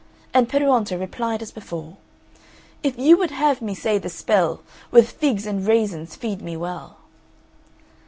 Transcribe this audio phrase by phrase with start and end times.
[0.33, 1.97] And Peruonto replied as before
[2.81, 6.97] "If you would have me say the spell, With figs and raisins feed me well!"